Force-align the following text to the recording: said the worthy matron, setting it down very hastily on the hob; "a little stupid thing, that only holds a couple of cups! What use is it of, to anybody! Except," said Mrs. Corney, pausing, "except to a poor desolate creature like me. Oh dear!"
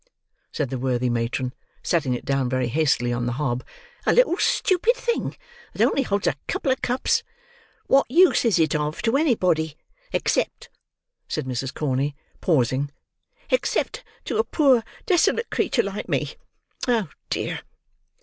said 0.51 0.71
the 0.71 0.79
worthy 0.79 1.11
matron, 1.11 1.53
setting 1.83 2.15
it 2.15 2.25
down 2.25 2.49
very 2.49 2.69
hastily 2.69 3.13
on 3.13 3.27
the 3.27 3.33
hob; 3.33 3.63
"a 4.07 4.11
little 4.11 4.35
stupid 4.37 4.95
thing, 4.95 5.37
that 5.73 5.85
only 5.87 6.01
holds 6.01 6.25
a 6.25 6.33
couple 6.47 6.71
of 6.71 6.81
cups! 6.81 7.21
What 7.85 8.09
use 8.09 8.43
is 8.43 8.57
it 8.57 8.73
of, 8.73 9.03
to 9.03 9.15
anybody! 9.15 9.77
Except," 10.11 10.71
said 11.27 11.45
Mrs. 11.45 11.71
Corney, 11.71 12.15
pausing, 12.41 12.89
"except 13.51 14.03
to 14.25 14.39
a 14.39 14.43
poor 14.43 14.83
desolate 15.05 15.51
creature 15.51 15.83
like 15.83 16.09
me. 16.09 16.31
Oh 16.87 17.07
dear!" 17.29 17.59